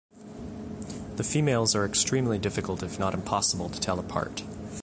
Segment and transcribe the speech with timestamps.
[1.17, 4.41] The females are extremely difficult if not impossible to tell apart.